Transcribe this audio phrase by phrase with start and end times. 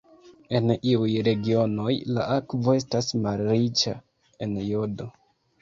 [0.59, 3.95] En iuj regionoj la akvo estas malriĉa
[4.47, 5.09] en jodo.